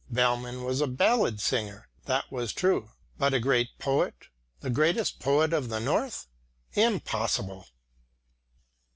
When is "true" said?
2.53-2.89